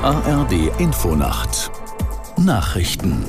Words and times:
ARD 0.00 0.72
Infonacht 0.78 1.70
Nachrichten 2.36 3.24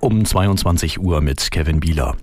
um 0.00 0.24
22 0.24 1.00
Uhr 1.00 1.20
mit 1.20 1.50
Kevin 1.50 1.80
Bieler. 1.80 2.16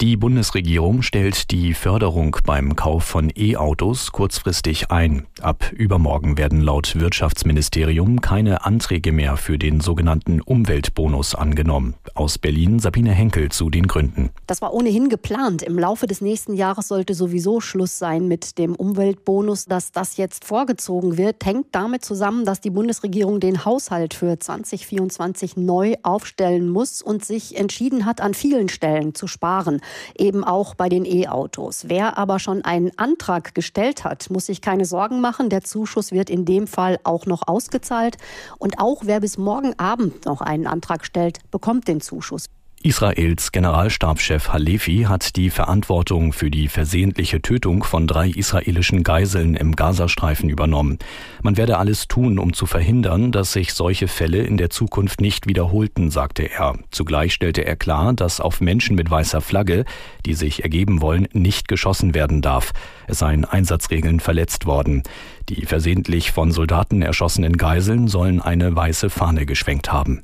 Die 0.00 0.16
Bundesregierung 0.16 1.02
stellt 1.02 1.50
die 1.50 1.74
Förderung 1.74 2.36
beim 2.44 2.76
Kauf 2.76 3.04
von 3.04 3.30
E-Autos 3.36 4.12
kurzfristig 4.12 4.90
ein. 4.90 5.26
Ab 5.42 5.72
übermorgen 5.72 6.38
werden 6.38 6.60
laut 6.60 6.98
Wirtschaftsministerium 6.98 8.20
keine 8.20 8.64
Anträge 8.64 9.12
mehr 9.12 9.36
für 9.36 9.58
den 9.58 9.80
sogenannten 9.80 10.40
Umweltbonus 10.40 11.34
angenommen. 11.34 11.94
Aus 12.14 12.38
Berlin 12.38 12.78
Sabine 12.78 13.12
Henkel 13.12 13.50
zu 13.50 13.70
den 13.70 13.86
Gründen. 13.86 14.30
Das 14.46 14.62
war 14.62 14.74
ohnehin 14.74 15.08
geplant. 15.08 15.62
Im 15.62 15.78
Laufe 15.78 16.06
des 16.06 16.20
nächsten 16.20 16.54
Jahres 16.54 16.88
sollte 16.88 17.14
sowieso 17.14 17.60
Schluss 17.60 17.98
sein 17.98 18.28
mit 18.28 18.58
dem 18.58 18.74
Umweltbonus. 18.74 19.64
Dass 19.64 19.92
das 19.92 20.16
jetzt 20.16 20.44
vorgezogen 20.44 21.16
wird, 21.16 21.44
hängt 21.44 21.68
damit 21.72 22.04
zusammen, 22.04 22.44
dass 22.44 22.60
die 22.60 22.70
Bundesregierung 22.70 23.40
den 23.40 23.64
Haushalt 23.64 24.14
für 24.14 24.38
2024 24.38 25.56
neu 25.56 25.94
aufstellen 26.02 26.68
muss 26.68 27.02
und 27.02 27.24
sich 27.24 27.56
entschieden 27.56 28.04
hat, 28.04 28.20
an 28.20 28.34
vielen 28.34 28.68
Stellen 28.68 29.14
zu 29.14 29.26
sparen 29.26 29.80
eben 30.18 30.44
auch 30.44 30.74
bei 30.74 30.88
den 30.88 31.04
E-Autos. 31.04 31.84
Wer 31.88 32.18
aber 32.18 32.38
schon 32.38 32.62
einen 32.62 32.90
Antrag 32.96 33.54
gestellt 33.54 34.04
hat, 34.04 34.30
muss 34.30 34.46
sich 34.46 34.60
keine 34.60 34.84
Sorgen 34.84 35.20
machen. 35.20 35.29
Der 35.38 35.62
Zuschuss 35.62 36.12
wird 36.12 36.28
in 36.28 36.44
dem 36.44 36.66
Fall 36.66 36.98
auch 37.04 37.26
noch 37.26 37.46
ausgezahlt. 37.46 38.16
Und 38.58 38.78
auch 38.78 39.02
wer 39.04 39.20
bis 39.20 39.38
morgen 39.38 39.78
Abend 39.78 40.26
noch 40.26 40.40
einen 40.40 40.66
Antrag 40.66 41.04
stellt, 41.04 41.38
bekommt 41.50 41.88
den 41.88 42.00
Zuschuss. 42.00 42.46
Israels 42.82 43.52
Generalstabschef 43.52 44.48
Halefi 44.48 45.02
hat 45.06 45.36
die 45.36 45.50
Verantwortung 45.50 46.32
für 46.32 46.50
die 46.50 46.66
versehentliche 46.66 47.42
Tötung 47.42 47.84
von 47.84 48.06
drei 48.06 48.30
israelischen 48.30 49.02
Geiseln 49.02 49.54
im 49.54 49.76
Gazastreifen 49.76 50.48
übernommen. 50.48 50.98
Man 51.42 51.58
werde 51.58 51.76
alles 51.76 52.08
tun, 52.08 52.38
um 52.38 52.54
zu 52.54 52.64
verhindern, 52.64 53.32
dass 53.32 53.52
sich 53.52 53.74
solche 53.74 54.08
Fälle 54.08 54.38
in 54.44 54.56
der 54.56 54.70
Zukunft 54.70 55.20
nicht 55.20 55.46
wiederholten, 55.46 56.10
sagte 56.10 56.50
er. 56.50 56.78
Zugleich 56.90 57.34
stellte 57.34 57.66
er 57.66 57.76
klar, 57.76 58.14
dass 58.14 58.40
auf 58.40 58.62
Menschen 58.62 58.96
mit 58.96 59.10
weißer 59.10 59.42
Flagge, 59.42 59.84
die 60.24 60.32
sich 60.32 60.62
ergeben 60.62 61.02
wollen, 61.02 61.28
nicht 61.34 61.68
geschossen 61.68 62.14
werden 62.14 62.40
darf. 62.40 62.72
Es 63.06 63.18
seien 63.18 63.44
Einsatzregeln 63.44 64.20
verletzt 64.20 64.64
worden. 64.64 65.02
Die 65.50 65.66
versehentlich 65.66 66.32
von 66.32 66.50
Soldaten 66.50 67.02
erschossenen 67.02 67.58
Geiseln 67.58 68.08
sollen 68.08 68.40
eine 68.40 68.74
weiße 68.74 69.10
Fahne 69.10 69.44
geschwenkt 69.44 69.92
haben. 69.92 70.22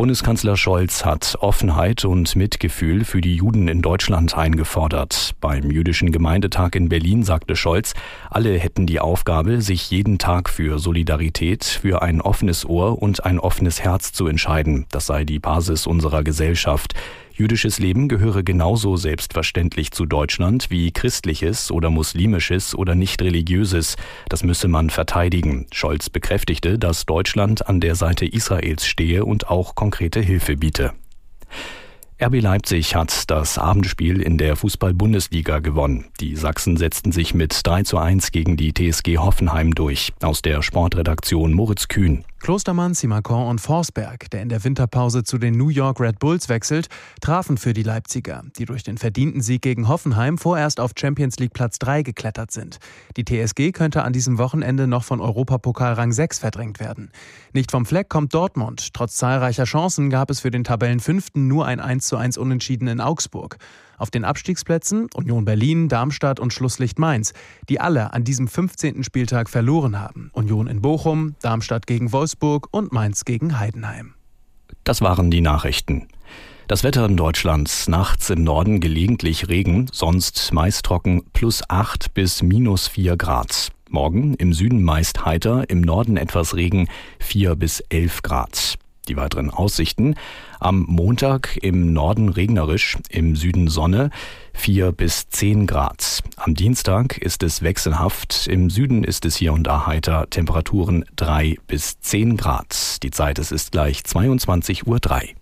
Bundeskanzler 0.00 0.56
Scholz 0.56 1.04
hat 1.04 1.36
Offenheit 1.40 2.06
und 2.06 2.34
Mitgefühl 2.34 3.04
für 3.04 3.20
die 3.20 3.36
Juden 3.36 3.68
in 3.68 3.82
Deutschland 3.82 4.34
eingefordert. 4.34 5.32
Beim 5.42 5.70
jüdischen 5.70 6.10
Gemeindetag 6.10 6.74
in 6.74 6.88
Berlin 6.88 7.22
sagte 7.22 7.54
Scholz, 7.54 7.92
alle 8.30 8.58
hätten 8.58 8.86
die 8.86 8.98
Aufgabe, 8.98 9.60
sich 9.60 9.90
jeden 9.90 10.16
Tag 10.16 10.48
für 10.48 10.78
Solidarität, 10.78 11.64
für 11.64 12.00
ein 12.00 12.22
offenes 12.22 12.64
Ohr 12.64 13.02
und 13.02 13.26
ein 13.26 13.38
offenes 13.38 13.82
Herz 13.82 14.14
zu 14.14 14.26
entscheiden. 14.26 14.86
Das 14.90 15.04
sei 15.04 15.26
die 15.26 15.38
Basis 15.38 15.86
unserer 15.86 16.24
Gesellschaft. 16.24 16.94
Jüdisches 17.40 17.78
Leben 17.78 18.08
gehöre 18.08 18.42
genauso 18.42 18.96
selbstverständlich 18.96 19.92
zu 19.92 20.04
Deutschland 20.04 20.68
wie 20.68 20.92
christliches 20.92 21.70
oder 21.70 21.88
muslimisches 21.88 22.74
oder 22.74 22.94
nicht 22.94 23.22
religiöses. 23.22 23.96
Das 24.28 24.44
müsse 24.44 24.68
man 24.68 24.90
verteidigen. 24.90 25.66
Scholz 25.72 26.10
bekräftigte, 26.10 26.78
dass 26.78 27.06
Deutschland 27.06 27.66
an 27.66 27.80
der 27.80 27.94
Seite 27.94 28.26
Israels 28.26 28.86
stehe 28.86 29.24
und 29.24 29.48
auch 29.48 29.74
konkrete 29.74 30.20
Hilfe 30.20 30.58
biete. 30.58 30.92
RB 32.22 32.42
Leipzig 32.42 32.94
hat 32.94 33.30
das 33.30 33.56
Abendspiel 33.56 34.20
in 34.20 34.36
der 34.36 34.54
Fußball-Bundesliga 34.56 35.60
gewonnen. 35.60 36.08
Die 36.20 36.36
Sachsen 36.36 36.76
setzten 36.76 37.10
sich 37.10 37.32
mit 37.32 37.58
3 37.64 37.84
zu 37.84 37.96
1 37.96 38.32
gegen 38.32 38.58
die 38.58 38.74
TSG 38.74 39.16
Hoffenheim 39.16 39.74
durch. 39.74 40.12
Aus 40.20 40.42
der 40.42 40.60
Sportredaktion 40.60 41.54
Moritz 41.54 41.88
Kühn. 41.88 42.22
Klostermann, 42.40 42.94
Simacon 42.94 43.46
und 43.46 43.60
Forsberg, 43.60 44.30
der 44.30 44.40
in 44.40 44.48
der 44.48 44.64
Winterpause 44.64 45.24
zu 45.24 45.36
den 45.36 45.58
New 45.58 45.68
York 45.68 46.00
Red 46.00 46.18
Bulls 46.18 46.48
wechselt, 46.48 46.88
trafen 47.20 47.58
für 47.58 47.74
die 47.74 47.82
Leipziger, 47.82 48.42
die 48.56 48.64
durch 48.64 48.82
den 48.82 48.96
verdienten 48.96 49.42
Sieg 49.42 49.60
gegen 49.60 49.88
Hoffenheim 49.88 50.38
vorerst 50.38 50.80
auf 50.80 50.92
Champions 50.98 51.38
League 51.38 51.52
Platz 51.52 51.78
3 51.78 52.02
geklettert 52.02 52.50
sind. 52.50 52.78
Die 53.18 53.24
TSG 53.24 53.72
könnte 53.72 54.04
an 54.04 54.14
diesem 54.14 54.38
Wochenende 54.38 54.86
noch 54.86 55.04
von 55.04 55.20
Europapokal 55.20 55.92
Rang 55.92 56.12
6 56.12 56.38
verdrängt 56.38 56.80
werden. 56.80 57.12
Nicht 57.52 57.70
vom 57.70 57.84
Fleck 57.84 58.08
kommt 58.08 58.32
Dortmund. 58.32 58.94
Trotz 58.94 59.16
zahlreicher 59.16 59.64
Chancen 59.64 60.08
gab 60.08 60.30
es 60.30 60.40
für 60.40 60.50
den 60.50 60.64
Tabellenfünften 60.64 61.46
nur 61.46 61.66
ein 61.66 61.78
1 61.78 62.06
zu 62.06 62.16
1 62.16 62.38
Unentschieden 62.38 62.88
in 62.88 63.02
Augsburg. 63.02 63.58
Auf 64.00 64.10
den 64.10 64.24
Abstiegsplätzen 64.24 65.08
Union 65.14 65.44
Berlin, 65.44 65.90
Darmstadt 65.90 66.40
und 66.40 66.54
Schlusslicht 66.54 66.98
Mainz, 66.98 67.34
die 67.68 67.80
alle 67.80 68.14
an 68.14 68.24
diesem 68.24 68.48
15. 68.48 69.04
Spieltag 69.04 69.50
verloren 69.50 70.00
haben. 70.00 70.30
Union 70.32 70.68
in 70.68 70.80
Bochum, 70.80 71.34
Darmstadt 71.42 71.86
gegen 71.86 72.10
Wolfsburg 72.10 72.68
und 72.70 72.92
Mainz 72.92 73.26
gegen 73.26 73.58
Heidenheim. 73.58 74.14
Das 74.84 75.02
waren 75.02 75.30
die 75.30 75.42
Nachrichten. 75.42 76.08
Das 76.66 76.82
Wetter 76.82 77.04
in 77.04 77.18
Deutschland. 77.18 77.70
Nachts 77.88 78.30
im 78.30 78.42
Norden 78.42 78.80
gelegentlich 78.80 79.48
Regen, 79.48 79.88
sonst 79.92 80.50
meist 80.54 80.86
trocken 80.86 81.24
plus 81.34 81.62
8 81.68 82.14
bis 82.14 82.42
minus 82.42 82.88
4 82.88 83.18
Grad. 83.18 83.68
Morgen 83.90 84.32
im 84.32 84.54
Süden 84.54 84.82
meist 84.82 85.26
heiter, 85.26 85.68
im 85.68 85.82
Norden 85.82 86.16
etwas 86.16 86.56
Regen 86.56 86.88
4 87.18 87.54
bis 87.54 87.80
11 87.90 88.22
Grad. 88.22 88.78
Die 89.10 89.16
weiteren 89.16 89.50
Aussichten. 89.50 90.14
Am 90.60 90.84
Montag 90.88 91.58
im 91.62 91.92
Norden 91.92 92.28
regnerisch, 92.28 92.96
im 93.08 93.34
Süden 93.34 93.66
Sonne 93.66 94.10
4 94.54 94.92
bis 94.92 95.28
10 95.28 95.66
Grad. 95.66 96.22
Am 96.36 96.54
Dienstag 96.54 97.18
ist 97.18 97.42
es 97.42 97.60
wechselhaft, 97.62 98.46
im 98.46 98.70
Süden 98.70 99.02
ist 99.02 99.26
es 99.26 99.34
hier 99.34 99.52
und 99.52 99.64
da 99.64 99.86
heiter, 99.86 100.30
Temperaturen 100.30 101.04
3 101.16 101.56
bis 101.66 101.98
10 101.98 102.36
Grad. 102.36 103.02
Die 103.02 103.10
Zeit 103.10 103.40
es 103.40 103.50
ist 103.50 103.72
gleich 103.72 104.02
22.03 104.02 104.86
Uhr. 104.86 105.39